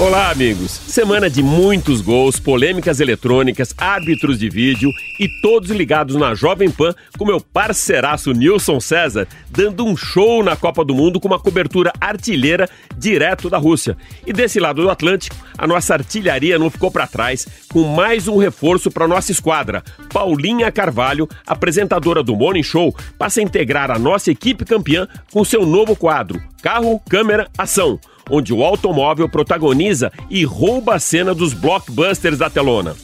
[0.00, 0.70] Olá, amigos.
[0.70, 6.94] Semana de muitos gols, polêmicas eletrônicas, árbitros de vídeo e todos ligados na Jovem Pan
[7.18, 11.92] com meu parceiraço Nilson César, dando um show na Copa do Mundo com uma cobertura
[12.00, 13.96] artilheira direto da Rússia.
[14.24, 18.36] E desse lado do Atlântico, a nossa artilharia não ficou para trás, com mais um
[18.36, 19.82] reforço para nossa esquadra.
[20.12, 25.66] Paulinha Carvalho, apresentadora do Morning Show, passa a integrar a nossa equipe campeã com seu
[25.66, 27.98] novo quadro: Carro, Câmera, Ação
[28.30, 32.94] onde o automóvel protagoniza e rouba a cena dos blockbusters da telona.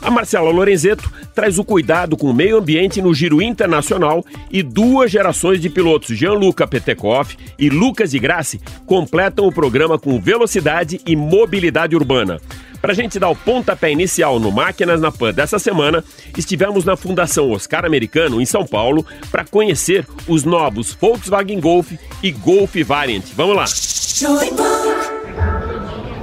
[0.00, 5.10] A Marcela Lorenzeto traz o cuidado com o meio ambiente no giro internacional e duas
[5.10, 11.16] gerações de pilotos, Gianluca Petekoff e Lucas de Grassi, completam o programa com velocidade e
[11.16, 12.40] mobilidade urbana.
[12.86, 16.04] Para a gente dar o pontapé inicial no Máquinas na Pan dessa semana,
[16.38, 21.90] estivemos na Fundação Oscar Americano, em São Paulo, para conhecer os novos Volkswagen Golf
[22.22, 23.24] e Golf Variant.
[23.34, 23.64] Vamos lá!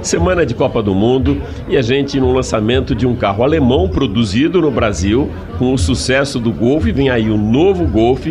[0.04, 4.60] Semana de Copa do Mundo e a gente no lançamento de um carro alemão produzido
[4.60, 8.26] no Brasil, com o sucesso do Golf, vem aí o novo Golf.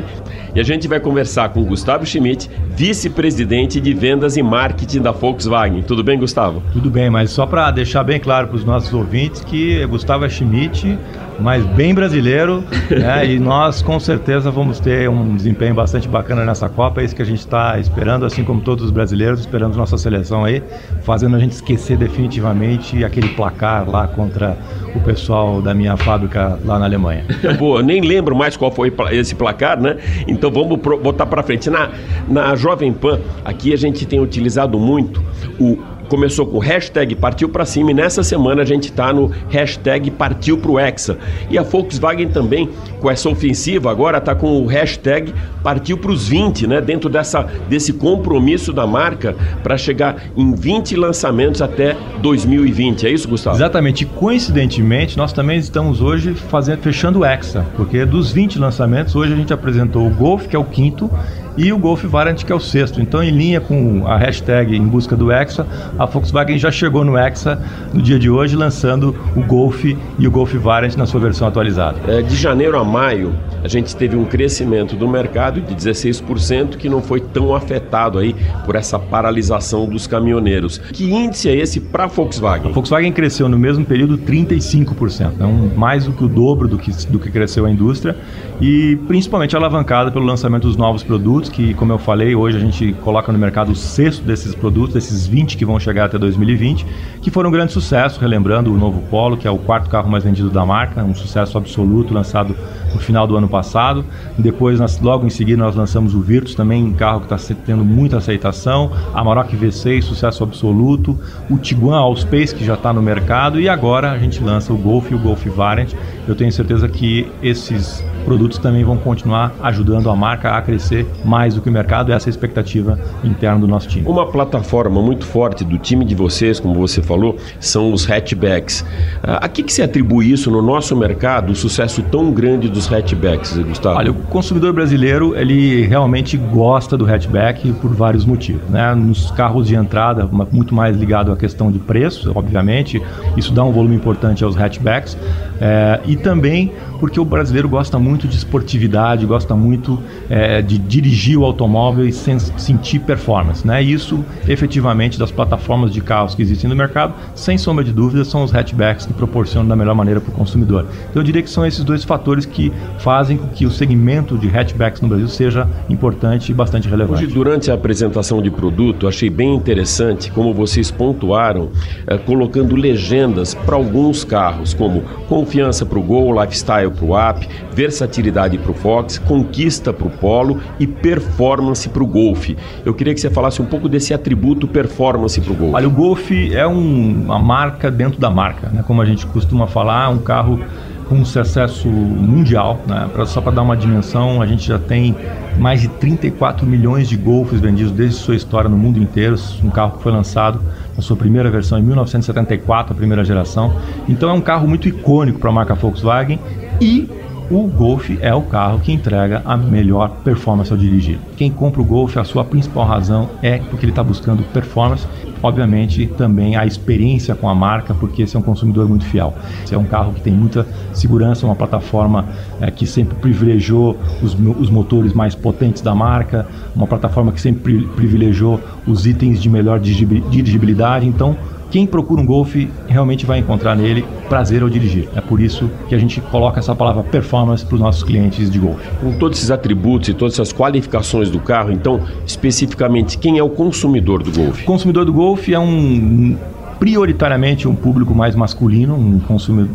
[0.55, 5.81] E a gente vai conversar com Gustavo Schmidt, vice-presidente de vendas e marketing da Volkswagen.
[5.81, 6.61] Tudo bem, Gustavo?
[6.71, 10.29] Tudo bem, mas só para deixar bem claro para os nossos ouvintes que Gustavo é
[10.29, 10.95] Schmidt
[11.44, 13.25] mas bem brasileiro, né?
[13.27, 17.22] e nós com certeza vamos ter um desempenho bastante bacana nessa Copa, é isso que
[17.22, 20.63] a gente está esperando, assim como todos os brasileiros, esperando nossa seleção aí,
[21.02, 24.58] fazendo a gente esquecer definitivamente aquele placar lá contra
[24.95, 27.25] o pessoal da minha fábrica lá na Alemanha.
[27.59, 29.97] Boa, nem lembro mais qual foi esse placar, né?
[30.25, 31.69] Então vamos botar para frente.
[31.69, 31.89] Na,
[32.25, 35.22] na Jovem Pan, aqui a gente tem utilizado muito
[35.59, 35.78] o
[36.14, 40.59] começou com hashtag partiu para cima e nessa semana a gente está no hashtag partiu
[40.59, 41.18] pro Hexa.
[41.50, 42.69] E a Volkswagen também,
[43.00, 46.81] com essa ofensiva, agora está com o hashtag partiu para os 20, né?
[46.81, 53.07] Dentro dessa, desse compromisso da marca para chegar em 20 lançamentos até 2020.
[53.07, 53.57] É isso, Gustavo?
[53.57, 54.03] Exatamente.
[54.03, 59.34] E coincidentemente, nós também estamos hoje fazendo, fechando o Hexa, porque dos 20 lançamentos, hoje
[59.34, 61.09] a gente apresentou o Golf, que é o quinto,
[61.58, 63.02] e o Golf Variant, que é o sexto.
[63.02, 65.66] Então, em linha com a hashtag em busca do Hexa,
[65.97, 67.62] a Volkswagen já chegou no Hexa
[67.94, 72.00] no dia de hoje, lançando o Golf e o Golf Variant na sua versão atualizada.
[72.08, 76.90] É, de janeiro a maio, a gente teve um crescimento do mercado de 16%, que
[76.90, 80.78] não foi tão afetado aí por essa paralisação dos caminhoneiros.
[80.78, 82.69] Que índice é esse para a Volkswagen?
[82.69, 86.92] A Volkswagen cresceu no mesmo período 35%, então mais do que o dobro do que,
[87.08, 88.16] do que cresceu a indústria
[88.62, 92.94] e principalmente alavancada pelo lançamento dos novos produtos, que, como eu falei, hoje a gente
[93.02, 96.86] coloca no mercado o sexto desses produtos, desses 20 que vão chegar até 2020,
[97.22, 100.24] que foram um grande sucesso, relembrando o novo Polo, que é o quarto carro mais
[100.24, 102.56] vendido da marca, um sucesso absoluto, lançado
[102.94, 104.06] no final do ano passado.
[104.38, 107.84] Depois, nós, logo em seguida, nós lançamos o Virtus, também um carro que está tendo
[107.84, 113.60] muita aceitação, a Maroc V6, sucesso absoluto, o Tiguan Allspace, que já está no mercado,
[113.60, 115.94] e agora a gente lança o Golf e o Golf Variant.
[116.28, 121.56] Eu tenho certeza que esses produtos também vão continuar ajudando a marca a crescer mais
[121.56, 122.13] do que o mercado.
[122.13, 124.07] Essa é a expectativa interna do nosso time.
[124.07, 128.85] Uma plataforma muito forte do time de vocês, como você falou, são os hatchbacks.
[129.22, 132.91] Ah, a que, que se atribui isso no nosso mercado, o sucesso tão grande dos
[132.91, 133.97] hatchbacks, Gustavo?
[133.97, 138.69] Olha, o consumidor brasileiro, ele realmente gosta do hatchback por vários motivos.
[138.69, 138.95] Né?
[138.95, 143.01] Nos carros de entrada, muito mais ligado à questão de preço, obviamente,
[143.35, 145.17] isso dá um volume importante aos hatchbacks.
[145.59, 146.72] É, e também
[147.03, 152.14] porque o brasileiro gosta muito de esportividade, gosta muito é, de dirigir o automóvel e
[152.14, 153.68] sentir performance.
[153.68, 153.84] Né?
[153.84, 158.42] Isso, efetivamente, das plataformas de carros que existem no mercado, sem sombra de dúvida, são
[158.42, 160.86] os hatchbacks que proporcionam da melhor maneira para o consumidor.
[161.09, 164.47] Então, eu diria que são esses dois fatores que fazem com que o segmento de
[164.47, 167.25] hatchbacks no Brasil seja importante e bastante relevante.
[167.25, 171.69] Hoje, durante a apresentação de produto, achei bem interessante como vocês pontuaram,
[172.07, 177.48] é, colocando legendas para alguns carros, como confiança para o Gol, lifestyle para o App,
[177.74, 182.51] versatilidade para o Fox, conquista para o Polo e performance para o Golf.
[182.86, 185.74] Eu queria que você falasse um pouco desse atributo performance para o Golf.
[185.74, 188.84] Olha, o Golf é um, uma marca dentro da marca, né?
[188.86, 190.60] como a gente costuma falar, um carro
[191.07, 192.80] com sucesso mundial.
[192.88, 193.10] Né?
[193.25, 195.16] Só para dar uma dimensão, a gente já tem
[195.57, 199.36] mais de 34 milhões de Golfs vendidos desde sua história no mundo inteiro.
[199.63, 200.60] Um carro que foi lançado
[200.96, 203.75] na sua primeira versão em 1974, a primeira geração.
[204.07, 206.39] Então é um carro muito icônico para a marca Volkswagen
[206.80, 207.10] e
[207.52, 211.20] o Golf é o carro que entrega a melhor performance ao dirigir.
[211.36, 215.06] Quem compra o Golf, a sua principal razão é porque ele está buscando performance,
[215.42, 219.36] obviamente também a experiência com a marca, porque esse é um consumidor muito fiel.
[219.64, 222.25] Esse é um carro que tem muita segurança, uma plataforma
[222.62, 227.84] é, que sempre privilegiou os, os motores mais potentes da marca, uma plataforma que sempre
[227.96, 231.06] privilegiou os itens de melhor dirigibilidade.
[231.06, 231.36] Então,
[231.74, 232.56] quem procura um Golf
[232.88, 235.10] realmente vai encontrar nele prazer ao dirigir.
[235.16, 238.60] É por isso que a gente coloca essa palavra performance para os nossos clientes de
[238.60, 238.80] Golf.
[239.02, 243.50] Com todos esses atributos e todas essas qualificações do carro, então, especificamente, quem é o
[243.50, 244.62] consumidor do Golf?
[244.62, 246.38] O consumidor do Golf é um
[246.80, 249.70] prioritariamente um público mais masculino, um consumo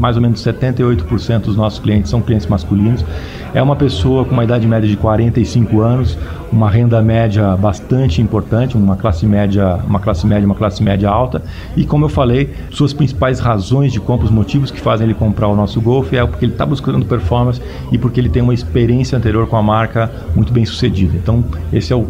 [0.00, 3.04] mais ou menos 78% dos nossos clientes são clientes masculinos.
[3.52, 6.18] É uma pessoa com uma idade média de 45 anos,
[6.54, 11.42] uma renda média bastante importante, uma classe média, uma classe média, uma classe média alta.
[11.76, 15.48] E como eu falei, suas principais razões de compra, os motivos que fazem ele comprar
[15.48, 17.60] o nosso Golf é porque ele está buscando performance
[17.90, 21.16] e porque ele tem uma experiência anterior com a marca muito bem sucedida.
[21.16, 22.06] Então, esse é o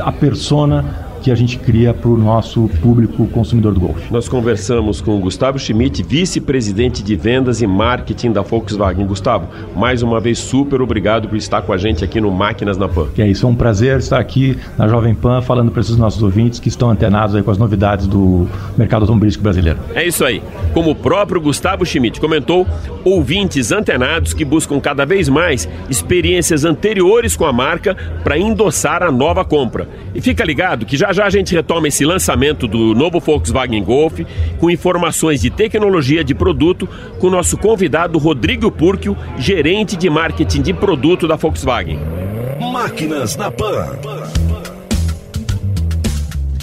[0.00, 4.10] a persona que a gente cria para o nosso público consumidor do Golf.
[4.10, 9.06] Nós conversamos com o Gustavo Schmidt, vice-presidente de vendas e marketing da Volkswagen.
[9.06, 12.88] Gustavo, mais uma vez super obrigado por estar com a gente aqui no Máquinas na
[12.88, 13.08] Pan.
[13.14, 16.22] Que é isso, é um prazer estar aqui na Jovem Pan falando para esses nossos
[16.22, 19.78] ouvintes que estão antenados aí com as novidades do mercado automobilístico brasileiro.
[19.94, 20.42] É isso aí.
[20.72, 22.66] Como o próprio Gustavo Schmidt comentou,
[23.04, 29.10] ouvintes antenados que buscam cada vez mais experiências anteriores com a marca para endossar a
[29.10, 29.88] nova compra.
[30.14, 34.20] E fica ligado que já já a gente retoma esse lançamento do novo Volkswagen Golf
[34.58, 40.62] com informações de tecnologia de produto com o nosso convidado Rodrigo Purkio, gerente de marketing
[40.62, 41.98] de produto da Volkswagen.
[42.72, 43.98] Máquinas na Pan.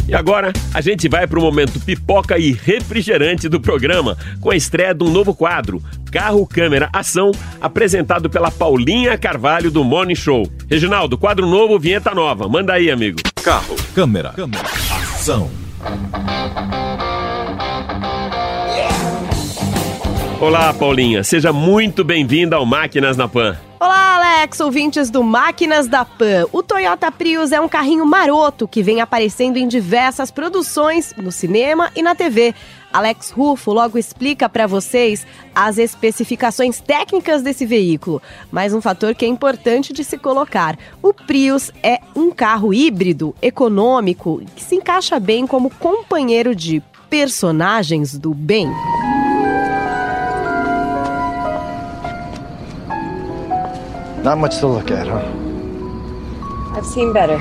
[0.07, 4.55] E agora a gente vai para o momento pipoca e refrigerante do programa, com a
[4.55, 10.49] estreia de um novo quadro, Carro, Câmera, Ação, apresentado pela Paulinha Carvalho do Morning Show.
[10.69, 12.47] Reginaldo, quadro novo, vinheta nova.
[12.47, 13.19] Manda aí, amigo.
[13.47, 15.49] Carro, Câmera, câmera Ação.
[20.41, 21.23] Olá, Paulinha.
[21.23, 23.57] Seja muito bem-vinda ao Máquinas na Pan.
[23.79, 26.45] Olá, Alex, ouvintes do Máquinas da Pan.
[26.51, 31.89] O Toyota Prius é um carrinho maroto que vem aparecendo em diversas produções no cinema
[31.95, 32.53] e na TV.
[32.91, 38.21] Alex Rufo logo explica para vocês as especificações técnicas desse veículo.
[38.51, 43.35] Mas um fator que é importante de se colocar: o Prius é um carro híbrido,
[43.41, 48.67] econômico, que se encaixa bem como companheiro de personagens do bem.
[54.23, 55.21] Not much to look at, huh?
[56.75, 57.39] I've seen better.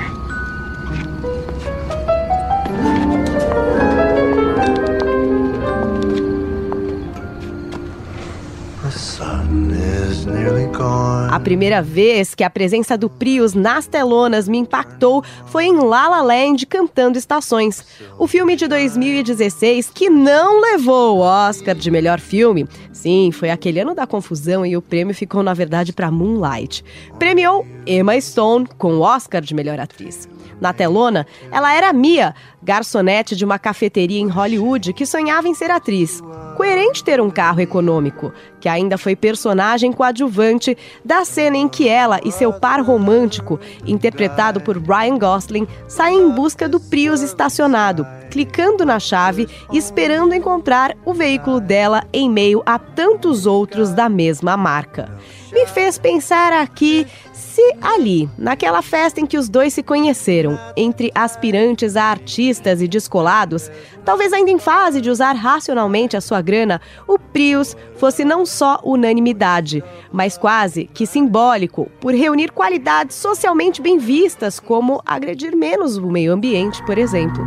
[11.29, 16.07] A primeira vez que a presença do Prius nas telonas me impactou foi em La
[16.07, 17.85] La Land cantando estações.
[18.17, 22.67] O filme de 2016 que não levou o Oscar de melhor filme.
[22.91, 26.83] Sim, foi aquele ano da confusão e o prêmio ficou na verdade para Moonlight.
[27.19, 30.27] Premiou Emma Stone com o Oscar de melhor atriz.
[30.59, 35.69] Na telona, ela era Mia, garçonete de uma cafeteria em Hollywood que sonhava em ser
[35.69, 36.21] atriz.
[36.55, 40.75] Coerente ter um carro econômico, que ainda foi personagem coadjuvante
[41.05, 46.31] da cena em que ela e seu par romântico, interpretado por Ryan Gosling, saem em
[46.31, 52.63] busca do Prius estacionado, clicando na chave e esperando encontrar o veículo dela em meio
[52.65, 55.15] a tantos outros da mesma marca.
[55.51, 57.07] Me fez pensar aqui
[57.57, 62.87] se ali, naquela festa em que os dois se conheceram, entre aspirantes a artistas e
[62.87, 63.71] descolados,
[64.05, 68.79] talvez ainda em fase de usar racionalmente a sua grana, o Prius fosse não só
[68.83, 76.11] unanimidade, mas quase que simbólico, por reunir qualidades socialmente bem vistas, como agredir menos o
[76.11, 77.43] meio ambiente, por exemplo.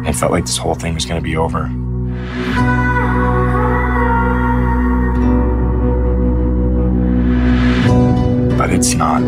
[8.58, 9.22] But it's not.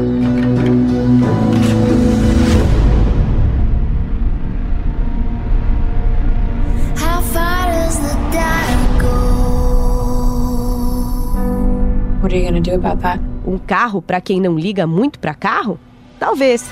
[12.23, 13.21] What are you gonna do about that?
[13.47, 15.79] Um carro para quem não liga muito para carro?
[16.19, 16.65] Talvez.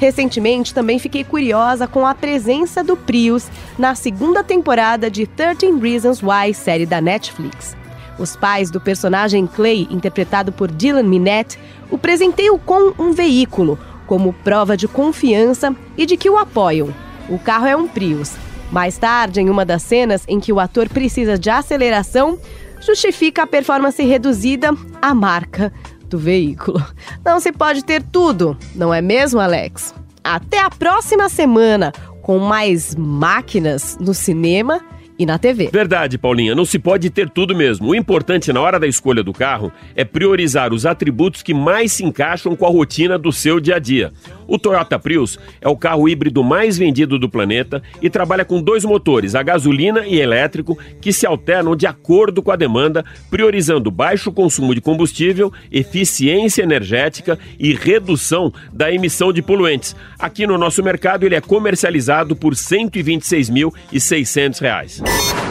[0.00, 6.20] Recentemente também fiquei curiosa com a presença do Prius na segunda temporada de 13 Reasons
[6.20, 7.76] Why, série da Netflix.
[8.18, 11.58] Os pais do personagem Clay, interpretado por Dylan Minette,
[11.90, 16.94] o presenteiam com um veículo, como prova de confiança e de que o apoiam.
[17.28, 18.32] O carro é um Prius.
[18.70, 22.38] Mais tarde, em uma das cenas em que o ator precisa de aceleração,
[22.80, 25.72] justifica a performance reduzida, a marca
[26.08, 26.84] do veículo.
[27.24, 29.94] Não se pode ter tudo, não é mesmo, Alex?
[30.22, 31.92] Até a próxima semana
[32.22, 34.80] com mais máquinas no cinema
[35.18, 35.68] e na TV.
[35.72, 37.88] Verdade, Paulinha, não se pode ter tudo mesmo.
[37.88, 42.04] O importante na hora da escolha do carro é priorizar os atributos que mais se
[42.04, 44.12] encaixam com a rotina do seu dia a dia.
[44.46, 48.84] O Toyota Prius é o carro híbrido mais vendido do planeta e trabalha com dois
[48.84, 54.32] motores, a gasolina e elétrico, que se alternam de acordo com a demanda, priorizando baixo
[54.32, 59.96] consumo de combustível, eficiência energética e redução da emissão de poluentes.
[60.18, 65.02] Aqui no nosso mercado ele é comercializado por R$ 126.600.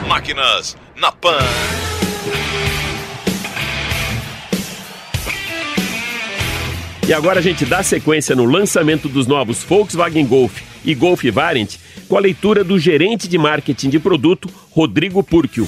[0.07, 1.39] Máquinas na Pan.
[7.05, 11.75] E agora a gente dá sequência no lançamento dos novos Volkswagen Golf e Golf Variant
[12.07, 15.67] com a leitura do gerente de marketing de produto, Rodrigo Purkio.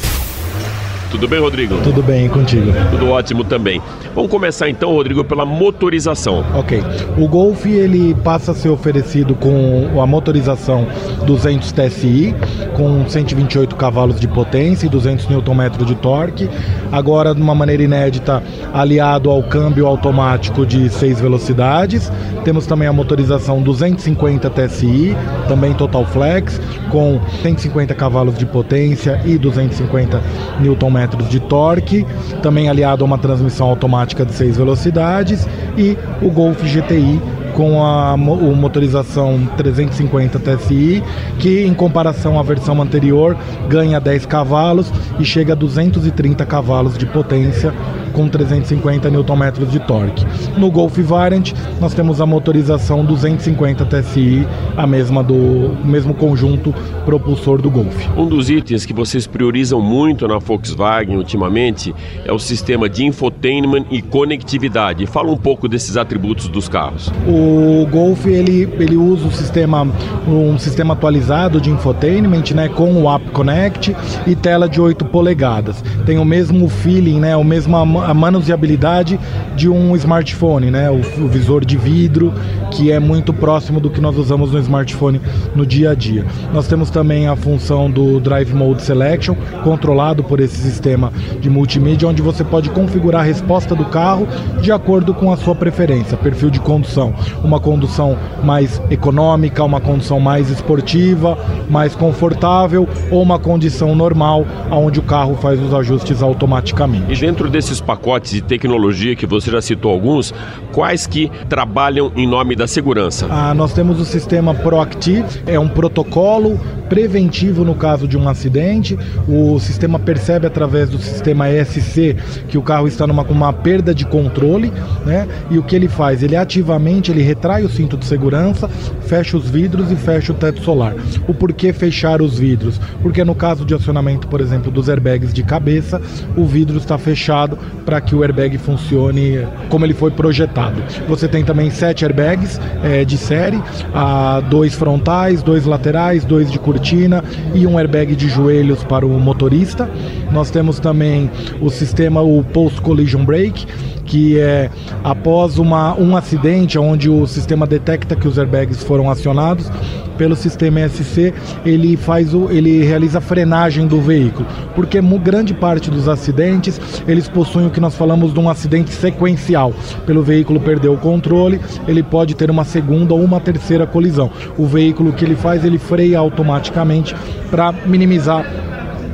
[1.16, 1.78] Tudo bem, Rodrigo?
[1.82, 2.74] Tudo bem, contigo?
[2.92, 3.82] Tudo ótimo também.
[4.14, 6.44] Vamos começar então, Rodrigo, pela motorização.
[6.54, 6.84] Ok.
[7.18, 10.86] O Golf ele passa a ser oferecido com a motorização
[11.26, 12.36] 200 TSI,
[12.76, 16.50] com 128 cavalos de potência e 200 Nm de torque.
[16.92, 18.44] Agora, de uma maneira inédita,
[18.74, 22.12] aliado ao câmbio automático de 6 velocidades.
[22.44, 25.16] Temos também a motorização 250 TSI,
[25.48, 26.60] também Total Flex,
[26.92, 30.22] com 150 cavalos de potência e 250
[30.60, 32.06] Nm de torque,
[32.42, 35.48] também aliado a uma transmissão automática de 6 velocidades
[35.78, 37.22] e o Golf GTI
[37.56, 41.02] com a mo motorização 350 TSI,
[41.40, 43.36] que em comparação à versão anterior
[43.70, 47.74] ganha 10 cavalos e chega a 230 cavalos de potência
[48.16, 50.26] com 350 Nm de torque.
[50.58, 56.74] No Golf Variant nós temos a motorização 250 TSI, a mesma do mesmo conjunto
[57.06, 58.08] propulsor do Golf.
[58.18, 61.94] Um dos itens que vocês priorizam muito na Volkswagen ultimamente
[62.26, 65.06] é o sistema de infotainment e conectividade.
[65.06, 67.12] Fala um pouco desses atributos dos carros.
[67.28, 69.88] O Golf ele, ele usa um sistema
[70.28, 73.96] um sistema atualizado de infotainment, né, com o App Connect
[74.26, 75.84] e tela de 8 polegadas.
[76.06, 79.20] Tem o mesmo feeling, né, o mesmo a manuseabilidade
[79.56, 80.90] de um smartphone, né?
[80.90, 82.34] O, o, visor de vidro,
[82.72, 85.20] que é muito próximo do que nós usamos no smartphone
[85.56, 86.26] no dia a dia.
[86.54, 92.08] Nós temos também a função do Drive Mode Selection, controlado por esse sistema de multimídia,
[92.08, 94.28] onde você pode configurar a resposta do carro
[94.62, 97.14] de acordo com a sua preferência, perfil de condução.
[97.44, 101.38] Uma condução mais econômica, uma condução mais esportiva,
[101.70, 107.12] mais confortável ou uma condição normal, onde o carro faz os ajustes automaticamente.
[107.12, 110.34] E dentro desses pacotes de tecnologia que você já citou alguns,
[110.72, 113.28] quais que trabalham em nome da segurança?
[113.30, 116.60] Ah, nós temos o sistema Proactive, é um protocolo
[116.90, 118.98] preventivo no caso de um acidente.
[119.28, 122.16] O sistema percebe através do sistema ESC
[122.48, 124.72] que o carro está numa uma perda de controle,
[125.06, 125.28] né?
[125.50, 126.22] E o que ele faz?
[126.22, 128.70] Ele ativamente ele retrai o cinto de segurança,
[129.02, 130.96] fecha os vidros e fecha o teto solar.
[131.28, 132.80] O porquê fechar os vidros?
[133.02, 136.02] Porque no caso de acionamento, por exemplo, dos airbags de cabeça,
[136.36, 140.82] o vidro está fechado para que o airbag funcione como ele foi projetado.
[141.08, 143.62] Você tem também sete airbags é, de série,
[143.94, 147.24] a dois frontais, dois laterais, dois de cortina
[147.54, 149.90] e um airbag de joelhos para o motorista.
[150.32, 151.30] Nós temos também
[151.62, 153.66] o sistema o Post Collision Brake,
[154.06, 154.70] que é
[155.04, 159.72] após uma, um acidente onde o sistema detecta que os airbags foram acionados
[160.18, 161.34] pelo sistema ESC,
[161.66, 167.28] ele faz o, ele realiza a frenagem do veículo, porque grande parte dos acidentes eles
[167.28, 169.74] possuem o que nós falamos de um acidente sequencial.
[170.06, 174.32] Pelo veículo perder o controle, ele pode ter uma segunda ou uma terceira colisão.
[174.58, 177.16] O veículo que ele faz, ele freia automaticamente
[177.50, 178.46] para minimizar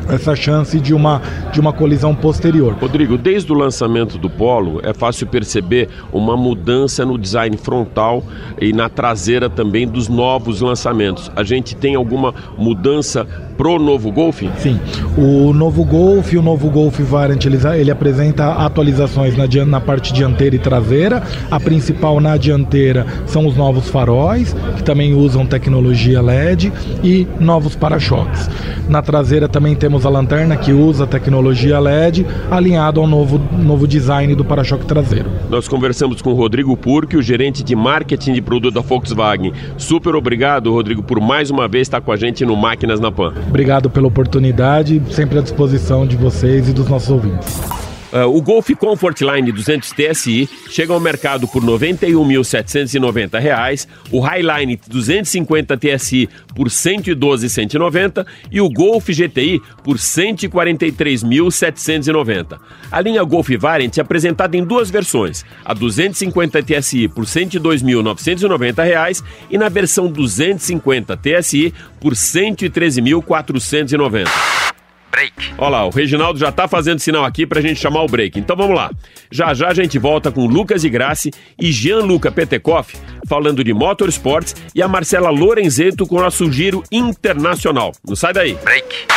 [0.09, 2.73] essa chance de uma, de uma colisão posterior.
[2.79, 8.23] Rodrigo, desde o lançamento do Polo, é fácil perceber uma mudança no design frontal
[8.59, 11.31] e na traseira também dos novos lançamentos.
[11.35, 13.25] A gente tem alguma mudança
[13.57, 14.41] pro novo Golf?
[14.57, 14.79] Sim,
[15.17, 20.55] o novo Golf o novo Golf Variant ele, ele apresenta atualizações na, na parte dianteira
[20.55, 21.21] e traseira.
[21.49, 27.75] A principal na dianteira são os novos faróis, que também usam tecnologia LED e novos
[27.75, 28.49] para-choques.
[28.89, 34.33] Na traseira também temos a lanterna que usa tecnologia LED, alinhado ao novo, novo design
[34.35, 35.29] do para-choque traseiro.
[35.49, 39.51] Nós conversamos com o Rodrigo Purque, o gerente de marketing de produto da Volkswagen.
[39.77, 43.33] Super obrigado, Rodrigo, por mais uma vez estar com a gente no Máquinas na Pan.
[43.49, 47.90] Obrigado pela oportunidade, sempre à disposição de vocês e dos nossos ouvintes.
[48.11, 55.77] Uh, o Golf Comfortline 200 TSI chega ao mercado por R$ 91.790, o Highline 250
[55.77, 62.59] TSI por R$ 112.190 e o Golf GTI por R$ 143.790.
[62.91, 69.23] A linha Golf Variant é apresentada em duas versões, a 250 TSI por R$ 102.990
[69.49, 74.70] e na versão 250 TSI por R$ 113.490
[75.11, 75.33] break.
[75.57, 78.39] Olha lá, o Reginaldo já tá fazendo sinal aqui pra gente chamar o break.
[78.39, 78.89] Então vamos lá.
[79.29, 84.55] Já já a gente volta com Lucas de Grassi e Gianluca Petekoff falando de motorsports
[84.73, 87.91] e a Marcela Lorenzeto com o nosso giro internacional.
[88.07, 88.55] Não sai daí.
[88.63, 89.07] Break.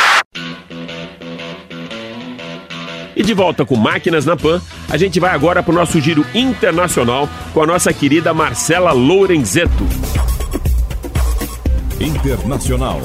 [3.15, 6.25] E de volta com Máquinas na Pan, a gente vai agora para o nosso giro
[6.35, 9.87] internacional com a nossa querida Marcela Lorenzeto.
[11.99, 13.01] Internacional.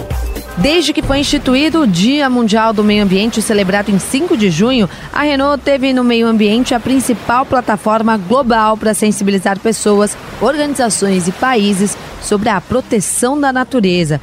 [0.60, 4.90] Desde que foi instituído o Dia Mundial do Meio Ambiente, celebrado em 5 de junho,
[5.10, 11.32] a Renault teve no meio ambiente a principal plataforma global para sensibilizar pessoas, organizações e
[11.32, 14.20] países sobre a proteção da natureza.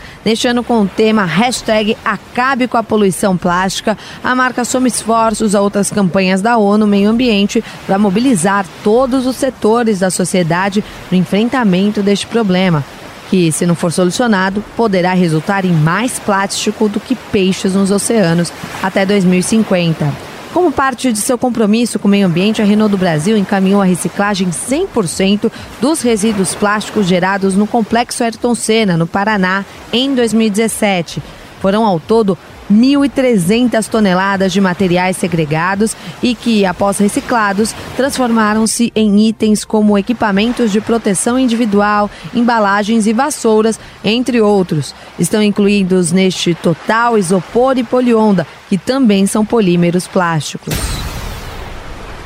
[0.48, 5.62] Ano, com o tema hashtag Acabe com a Poluição Plástica, a marca soma esforços a
[5.62, 12.04] outras campanhas da ONU Meio Ambiente para mobilizar todos os setores da sociedade no enfrentamento
[12.04, 12.86] deste problema
[13.30, 18.52] que, se não for solucionado, poderá resultar em mais plástico do que peixes nos oceanos
[18.82, 20.28] até 2050.
[20.54, 23.86] Como parte de seu compromisso com o meio ambiente, a Renault do Brasil encaminhou a
[23.86, 31.22] reciclagem 100% dos resíduos plásticos gerados no Complexo Ayrton Senna, no Paraná, em 2017.
[31.60, 32.38] Foram ao todo
[32.72, 40.82] 1.300 toneladas de materiais segregados e que, após reciclados, transformaram-se em itens como equipamentos de
[40.82, 44.94] proteção individual, embalagens e vassouras, entre outros.
[45.18, 50.74] Estão incluídos neste total isopor e polionda, que também são polímeros plásticos.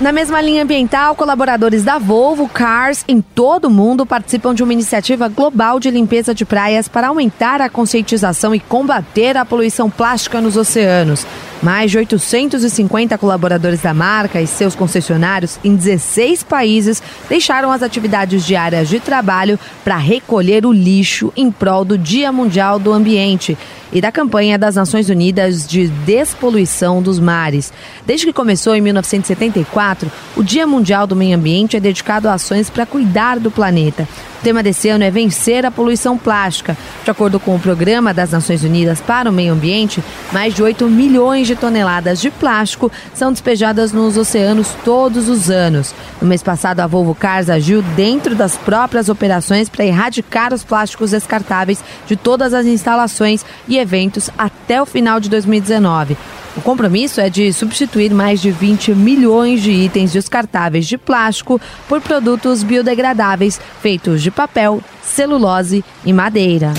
[0.02, 4.74] Na mesma linha ambiental, colaboradores da Volvo Cars em todo o mundo participam de uma
[4.74, 10.42] iniciativa global de limpeza de praias para aumentar a conscientização e combater a poluição plástica
[10.42, 11.24] nos oceanos.
[11.62, 18.44] Mais de 850 colaboradores da marca e seus concessionários em 16 países deixaram as atividades
[18.44, 23.56] diárias de trabalho para recolher o lixo em prol do Dia Mundial do Ambiente
[23.92, 27.74] e da campanha das Nações Unidas de Despoluição dos Mares.
[28.06, 32.70] Desde que começou em 1974, o Dia Mundial do Meio Ambiente é dedicado a ações
[32.70, 34.08] para cuidar do planeta.
[34.42, 36.76] O tema desse ano é vencer a poluição plástica.
[37.04, 40.90] De acordo com o Programa das Nações Unidas para o Meio Ambiente, mais de 8
[40.90, 45.94] milhões de toneladas de plástico são despejadas nos oceanos todos os anos.
[46.20, 51.12] No mês passado, a Volvo Cars agiu dentro das próprias operações para erradicar os plásticos
[51.12, 56.16] descartáveis de todas as instalações e eventos até o final de 2019.
[56.56, 62.02] O compromisso é de substituir mais de 20 milhões de itens descartáveis de plástico por
[62.02, 66.74] produtos biodegradáveis feitos de papel, celulose e madeira.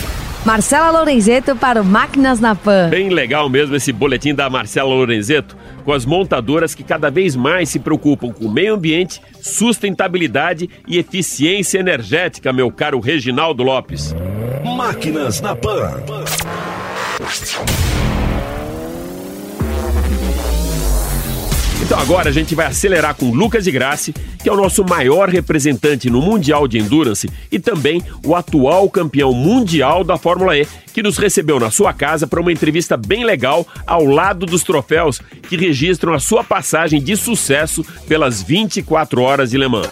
[0.45, 2.89] Marcela Lorenzeto para o Máquinas na Pan.
[2.91, 7.69] Bem legal mesmo esse boletim da Marcela Lorenzeto, com as montadoras que cada vez mais
[7.69, 14.15] se preocupam com o meio ambiente, sustentabilidade e eficiência energética, meu caro Reginaldo Lopes.
[14.65, 16.03] Máquinas na Pan.
[21.83, 25.29] Então agora a gente vai acelerar com Lucas de Grassi, que é o nosso maior
[25.29, 31.03] representante no Mundial de Endurance e também o atual campeão mundial da Fórmula E, que
[31.03, 35.57] nos recebeu na sua casa para uma entrevista bem legal ao lado dos troféus que
[35.57, 39.91] registram a sua passagem de sucesso pelas 24 horas de Le Mans.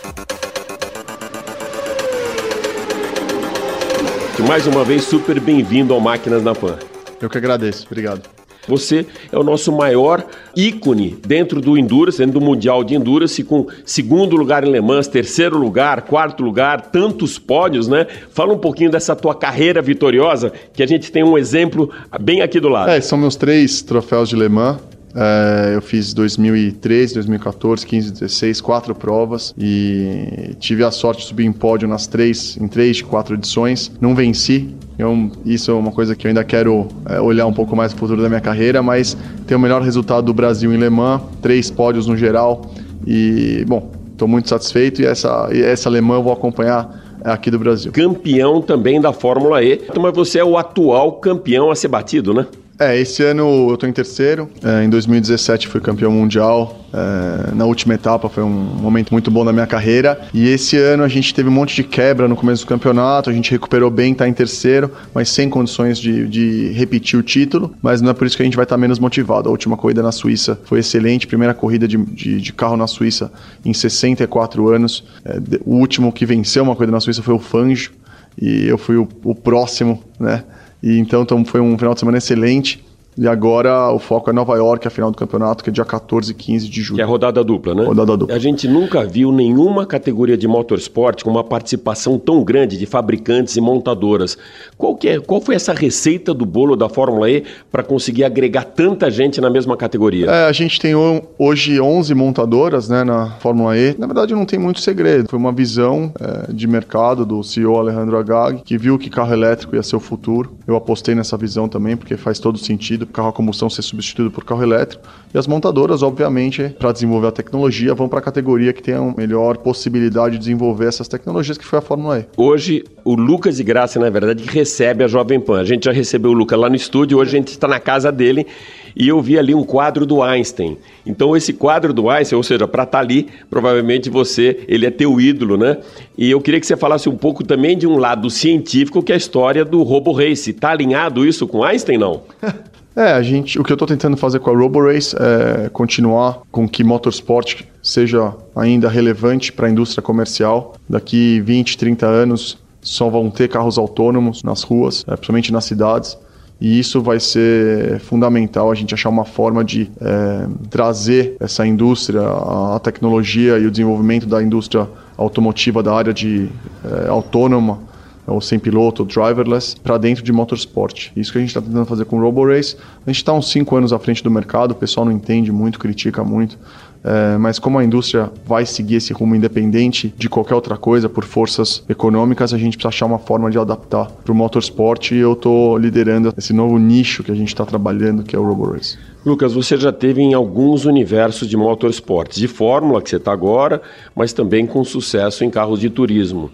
[4.46, 6.78] Mais uma vez, super bem-vindo ao Máquinas na Pan.
[7.20, 8.28] Eu que agradeço, obrigado.
[8.68, 13.66] Você é o nosso maior ícone dentro do Endurance, dentro do Mundial de Endurance, com
[13.84, 18.06] segundo lugar em Le Mans, terceiro lugar, quarto lugar, tantos pódios, né?
[18.30, 22.60] Fala um pouquinho dessa tua carreira vitoriosa, que a gente tem um exemplo bem aqui
[22.60, 22.90] do lado.
[22.90, 24.78] É, são meus três troféus de Le Mans.
[25.14, 31.44] É, eu fiz 2013, 2014, 15, 16, quatro provas e tive a sorte de subir
[31.44, 33.90] em pódio nas três, em três de quatro edições.
[34.00, 37.74] Não venci, então, isso é uma coisa que eu ainda quero é, olhar um pouco
[37.74, 40.90] mais no futuro da minha carreira, mas ter o melhor resultado do Brasil em Le
[40.90, 42.70] Mans, três pódios no geral.
[43.06, 47.50] E, bom, estou muito satisfeito e essa, e essa Le Mans eu vou acompanhar aqui
[47.50, 47.92] do Brasil.
[47.92, 52.46] Campeão também da Fórmula E, mas você é o atual campeão a ser batido, né?
[52.80, 54.48] É, esse ano eu tô em terceiro.
[54.64, 56.80] É, em 2017 fui campeão mundial.
[56.94, 60.18] É, na última etapa foi um momento muito bom da minha carreira.
[60.32, 63.28] E esse ano a gente teve um monte de quebra no começo do campeonato.
[63.28, 67.74] A gente recuperou bem, tá em terceiro, mas sem condições de, de repetir o título.
[67.82, 69.50] Mas não é por isso que a gente vai estar tá menos motivado.
[69.50, 71.26] A última corrida na Suíça foi excelente.
[71.26, 73.30] Primeira corrida de, de, de carro na Suíça
[73.62, 75.04] em 64 anos.
[75.22, 77.92] É, o último que venceu uma corrida na Suíça foi o Fangio.
[78.40, 80.44] E eu fui o, o próximo, né?
[80.82, 82.82] E então, então foi um final de semana excelente.
[83.18, 86.30] E agora o foco é Nova York, a final do campeonato, que é dia 14
[86.30, 86.96] e 15 de julho.
[86.96, 87.84] Que é a rodada dupla, né?
[87.84, 88.34] Rodada dupla.
[88.34, 93.56] A gente nunca viu nenhuma categoria de motorsport com uma participação tão grande de fabricantes
[93.56, 94.38] e montadoras.
[94.78, 98.64] Qual, que é, qual foi essa receita do bolo da Fórmula E para conseguir agregar
[98.64, 100.30] tanta gente na mesma categoria?
[100.30, 100.94] É, a gente tem
[101.38, 103.94] hoje 11 montadoras né, na Fórmula E.
[103.98, 105.28] Na verdade, não tem muito segredo.
[105.28, 109.74] Foi uma visão é, de mercado do CEO Alejandro Agag, que viu que carro elétrico
[109.74, 110.52] ia ser o futuro.
[110.66, 114.44] Eu apostei nessa visão também, porque faz todo sentido carro a combustão ser substituído por
[114.44, 115.02] carro elétrico.
[115.32, 119.14] E as montadoras, obviamente, para desenvolver a tecnologia, vão para a categoria que tem a
[119.16, 122.26] melhor possibilidade de desenvolver essas tecnologias, que foi a Fórmula E.
[122.36, 125.60] Hoje, o Lucas de Graça, na verdade, recebe a Jovem Pan.
[125.60, 128.10] A gente já recebeu o Lucas lá no estúdio, hoje a gente está na casa
[128.10, 128.46] dele
[128.94, 130.76] e eu vi ali um quadro do Einstein.
[131.06, 134.90] Então, esse quadro do Einstein, ou seja, para estar tá ali, provavelmente você, ele é
[134.90, 135.78] teu ídolo, né?
[136.16, 139.14] E eu queria que você falasse um pouco também de um lado científico, que é
[139.14, 140.50] a história do Robo Race.
[140.50, 142.22] Está alinhado isso com Einstein, não?
[142.94, 146.68] É, a gente, o que eu estou tentando fazer com a RoboRace é continuar com
[146.68, 150.74] que motorsport seja ainda relevante para a indústria comercial.
[150.88, 156.18] Daqui 20, 30 anos só vão ter carros autônomos nas ruas, é, principalmente nas cidades.
[156.60, 162.20] E isso vai ser fundamental a gente achar uma forma de é, trazer essa indústria,
[162.20, 166.50] a, tecnologia e o desenvolvimento da indústria automotiva da área de
[166.84, 167.89] é, autônoma
[168.30, 171.10] ou sem piloto, driverless, para dentro de motorsport.
[171.16, 172.76] Isso que a gente está tentando fazer com o RoboRace.
[173.06, 175.78] A gente está uns 5 anos à frente do mercado, o pessoal não entende muito,
[175.78, 176.58] critica muito.
[177.02, 181.24] É, mas como a indústria vai seguir esse rumo independente de qualquer outra coisa por
[181.24, 185.32] forças econômicas, a gente precisa achar uma forma de adaptar para o motorsport e eu
[185.32, 188.98] estou liderando esse novo nicho que a gente está trabalhando, que é o RoboRace.
[189.24, 193.80] Lucas, você já teve em alguns universos de motorsports, de Fórmula, que você está agora,
[194.14, 196.50] mas também com sucesso em carros de turismo.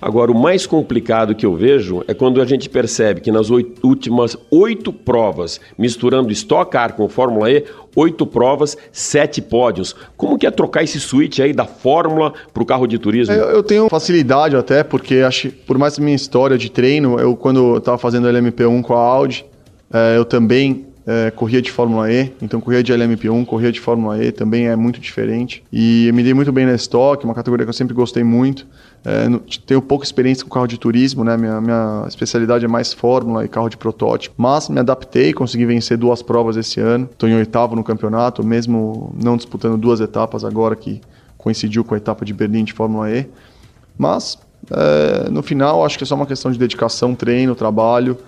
[0.00, 3.86] Agora, o mais complicado que eu vejo é quando a gente percebe que nas oito,
[3.86, 9.94] últimas oito provas, misturando Stock Car com Fórmula E, oito provas, sete pódios.
[10.16, 13.34] Como que é trocar esse switch aí da Fórmula para o carro de turismo?
[13.34, 17.76] Eu, eu, tenho facilidade até, porque acho, por mais minha história de treino, eu quando
[17.76, 19.44] estava fazendo LMP1 com a Audi,
[19.92, 24.22] é, eu também é, corria de Fórmula E, então corria de LMP1, corria de Fórmula
[24.22, 25.62] E, também é muito diferente.
[25.72, 28.66] E eu me dei muito bem na Stock, uma categoria que eu sempre gostei muito.
[29.04, 29.26] É,
[29.64, 31.36] tenho pouca experiência com carro de turismo, né?
[31.36, 34.34] Minha, minha especialidade é mais Fórmula e carro de protótipo.
[34.36, 37.08] Mas me adaptei, consegui vencer duas provas esse ano.
[37.10, 41.00] Estou em oitavo no campeonato, mesmo não disputando duas etapas agora que
[41.38, 43.26] coincidiu com a etapa de Berlim de Fórmula E.
[43.96, 44.38] Mas
[44.70, 48.18] é, no final acho que é só uma questão de dedicação, treino, trabalho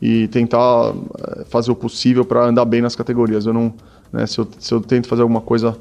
[0.00, 3.46] e tentar é, fazer o possível para andar bem nas categorias.
[3.46, 3.74] Eu não,
[4.12, 5.76] né, se, eu, se eu tento fazer alguma coisa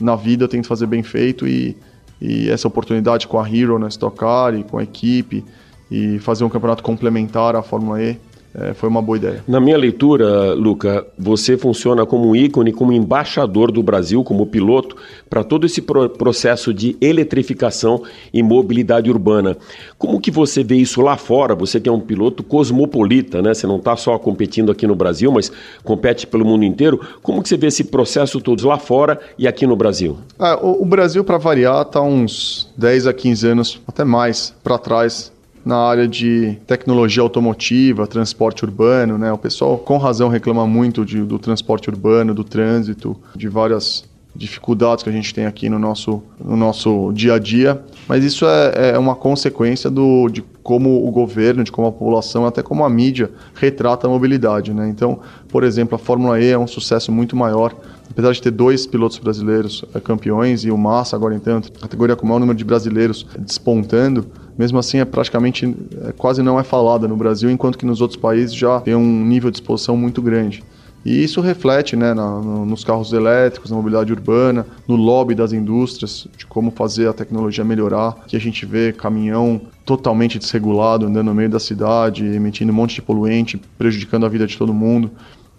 [0.00, 1.76] na vida, eu tento fazer bem feito e
[2.20, 5.44] e essa oportunidade com a Hero na Stock Car e com a equipe
[5.90, 8.18] e fazer um campeonato complementar à Fórmula E
[8.52, 9.44] é, foi uma boa ideia.
[9.46, 14.96] Na minha leitura, Luca, você funciona como um ícone, como embaixador do Brasil, como piloto,
[15.28, 19.56] para todo esse pro processo de eletrificação e mobilidade urbana.
[19.96, 21.54] Como que você vê isso lá fora?
[21.54, 23.54] Você que é um piloto cosmopolita, né?
[23.54, 25.52] Você não está só competindo aqui no Brasil, mas
[25.84, 27.00] compete pelo mundo inteiro.
[27.22, 30.18] Como que você vê esse processo todo lá fora e aqui no Brasil?
[30.38, 34.76] Ah, o, o Brasil, para variar, está uns 10 a 15 anos, até mais, para
[34.76, 35.32] trás
[35.70, 39.32] na área de tecnologia automotiva, transporte urbano, né?
[39.32, 44.04] O pessoal com razão reclama muito de, do transporte urbano, do trânsito, de várias
[44.34, 48.46] dificuldades que a gente tem aqui no nosso, no nosso dia a dia, mas isso
[48.46, 52.84] é, é uma consequência do, de como o governo, de como a população, até como
[52.84, 54.72] a mídia retrata a mobilidade.
[54.72, 54.88] Né?
[54.88, 57.74] Então, por exemplo, a Fórmula E é um sucesso muito maior,
[58.10, 62.24] apesar de ter dois pilotos brasileiros é, campeões e o Massa agora a categoria com
[62.24, 64.26] o maior número de brasileiros despontando,
[64.58, 65.66] mesmo assim é praticamente
[66.02, 69.24] é, quase não é falada no Brasil, enquanto que nos outros países já tem um
[69.24, 70.62] nível de exposição muito grande.
[71.04, 75.52] E isso reflete né, na, no, nos carros elétricos, na mobilidade urbana, no lobby das
[75.52, 78.16] indústrias, de como fazer a tecnologia melhorar.
[78.26, 82.96] Que a gente vê caminhão totalmente desregulado andando no meio da cidade, emitindo um monte
[82.96, 85.10] de poluente, prejudicando a vida de todo mundo.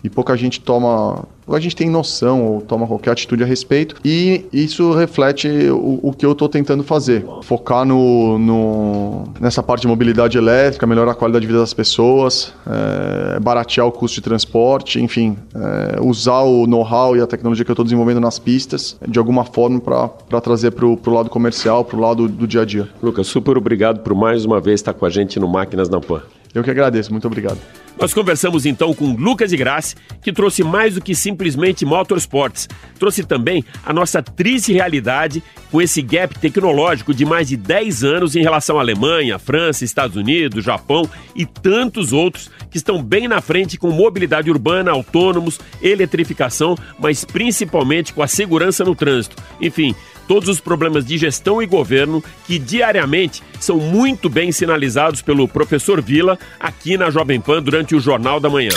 [0.04, 3.96] E pouca gente toma a gente tem noção ou toma qualquer atitude a respeito.
[4.04, 7.26] E isso reflete o, o que eu estou tentando fazer.
[7.44, 12.54] Focar no, no, nessa parte de mobilidade elétrica, melhorar a qualidade de vida das pessoas,
[12.66, 17.72] é, baratear o custo de transporte, enfim, é, usar o know-how e a tecnologia que
[17.72, 21.98] eu estou desenvolvendo nas pistas de alguma forma para trazer para o lado comercial, para
[21.98, 22.88] o lado do dia a dia.
[23.02, 26.22] Lucas, super obrigado por mais uma vez estar com a gente no Máquinas na Pan.
[26.54, 27.60] Eu que agradeço, muito obrigado.
[28.00, 32.68] Nós conversamos então com Lucas de Graça, que trouxe mais do que simplesmente motorsports.
[32.98, 38.36] Trouxe também a nossa triste realidade com esse gap tecnológico de mais de 10 anos
[38.36, 43.42] em relação à Alemanha, França, Estados Unidos, Japão e tantos outros que estão bem na
[43.42, 49.36] frente com mobilidade urbana, autônomos, eletrificação, mas principalmente com a segurança no trânsito.
[49.62, 49.94] Enfim,
[50.28, 56.02] todos os problemas de gestão e governo que diariamente são muito bem sinalizados pelo professor
[56.02, 58.72] Vila aqui na Jovem Pan durante o Jornal da Manhã.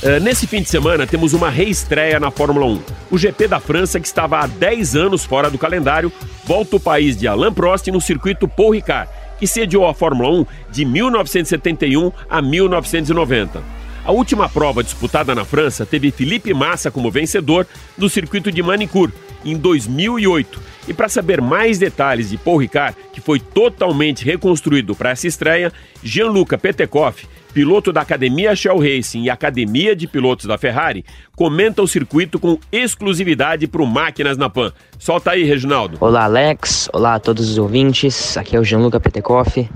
[0.00, 2.82] Uh, nesse fim de semana temos uma reestreia na Fórmula 1.
[3.10, 6.12] O GP da França, que estava há 10 anos fora do calendário,
[6.44, 10.46] volta o país de Alain Prost no circuito Paul Ricard, que sediou a Fórmula 1
[10.70, 13.77] de 1971 a 1990.
[14.08, 17.66] A última prova disputada na França teve Felipe Massa como vencedor
[17.98, 19.12] no circuito de Manicure
[19.44, 20.58] em 2008.
[20.88, 25.70] E para saber mais detalhes de Paul Ricard, que foi totalmente reconstruído para essa estreia,
[26.02, 31.04] Gianluca Petekoff, piloto da Academia Shell Racing e Academia de Pilotos da Ferrari,
[31.36, 34.72] comenta o circuito com exclusividade para o Máquinas na Pan.
[34.98, 35.98] Solta aí, Reginaldo.
[36.00, 36.88] Olá, Alex.
[36.94, 38.38] Olá a todos os ouvintes.
[38.38, 39.68] Aqui é o Gianluca Petekoff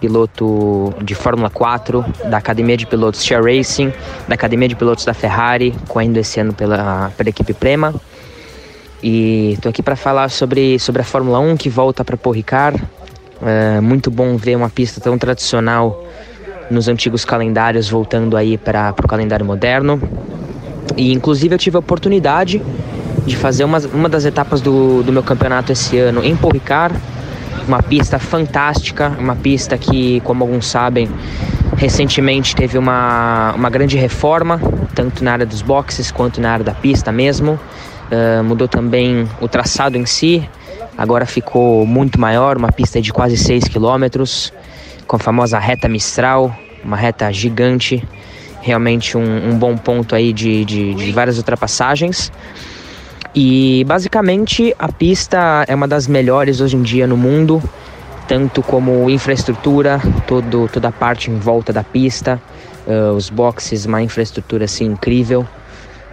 [0.00, 3.92] piloto de Fórmula 4 da Academia de Pilotos Share Racing,
[4.28, 7.94] da Academia de Pilotos da Ferrari, correndo esse ano pela, pela equipe Prema.
[9.02, 12.82] E estou aqui para falar sobre, sobre a Fórmula 1 que volta para Paul Ricard.
[13.42, 16.04] É muito bom ver uma pista tão tradicional
[16.70, 20.00] nos antigos calendários voltando aí para o calendário moderno.
[20.96, 22.62] E inclusive eu tive a oportunidade
[23.26, 26.96] de fazer uma, uma das etapas do, do meu campeonato esse ano em Paul Ricard
[27.66, 31.08] uma pista fantástica, uma pista que, como alguns sabem,
[31.76, 34.60] recentemente teve uma, uma grande reforma,
[34.94, 37.58] tanto na área dos boxes quanto na área da pista mesmo.
[38.10, 40.48] Uh, mudou também o traçado em si,
[40.96, 44.24] agora ficou muito maior, uma pista de quase 6 km,
[45.06, 48.06] com a famosa reta Mistral, uma reta gigante,
[48.60, 52.30] realmente um, um bom ponto aí de, de, de várias ultrapassagens.
[53.38, 57.62] E basicamente a pista é uma das melhores hoje em dia no mundo,
[58.26, 62.40] tanto como infraestrutura, todo, toda a parte em volta da pista,
[62.86, 65.46] uh, os boxes, uma infraestrutura assim incrível.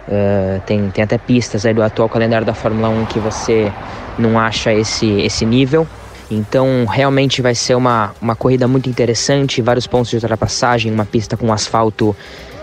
[0.06, 3.72] Uh, tem, tem até pistas aí do atual calendário da Fórmula 1 que você
[4.18, 5.86] não acha esse, esse nível.
[6.30, 11.38] Então realmente vai ser uma, uma corrida muito interessante, vários pontos de ultrapassagem, uma pista
[11.38, 12.14] com asfalto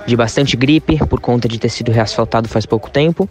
[0.06, 3.28] de bastante gripe por conta de ter sido reasfaltado faz pouco tempo.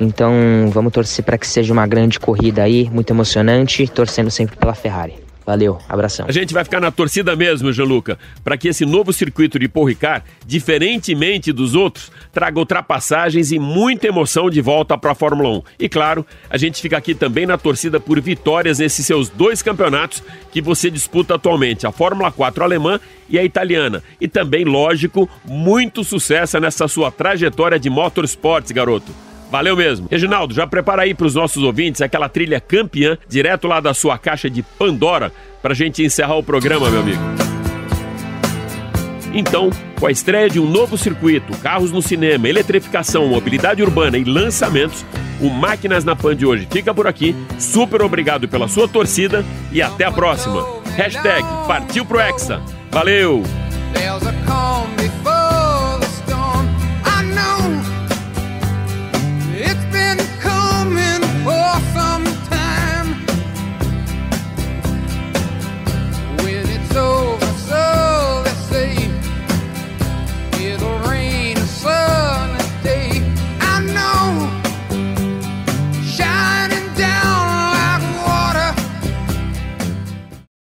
[0.00, 0.32] Então
[0.72, 5.28] vamos torcer para que seja uma grande corrida aí, muito emocionante, torcendo sempre pela Ferrari.
[5.48, 6.26] Valeu, abração.
[6.28, 9.86] A gente vai ficar na torcida mesmo, Gianluca, para que esse novo circuito de Paul
[9.86, 15.62] Ricard, diferentemente dos outros, traga ultrapassagens e muita emoção de volta para a Fórmula 1.
[15.78, 20.22] E claro, a gente fica aqui também na torcida por vitórias nesses seus dois campeonatos
[20.52, 24.02] que você disputa atualmente, a Fórmula 4 alemã e a italiana.
[24.20, 29.27] E também, lógico, muito sucesso nessa sua trajetória de motorsports, garoto.
[29.50, 30.08] Valeu mesmo.
[30.10, 34.18] Reginaldo, já prepara aí para os nossos ouvintes aquela trilha campeã, direto lá da sua
[34.18, 35.32] caixa de Pandora,
[35.62, 37.22] para a gente encerrar o programa, meu amigo.
[39.32, 44.24] Então, com a estreia de um novo circuito, carros no cinema, eletrificação, mobilidade urbana e
[44.24, 45.04] lançamentos,
[45.40, 47.34] o Máquinas na Pan de hoje fica por aqui.
[47.58, 50.66] Super obrigado pela sua torcida e até a próxima.
[50.96, 52.60] Hashtag Partiu Pro Hexa.
[52.90, 53.42] Valeu!